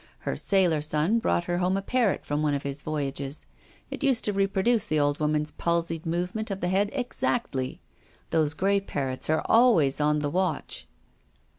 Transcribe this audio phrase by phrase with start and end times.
[0.21, 3.45] Her sailor son brought her home a parrot from one of his voyages.
[3.91, 7.81] It used to reproduce the old woman's palsied movement of tlic head exactly.
[8.31, 10.87] Those grey parrots arc always on the watch."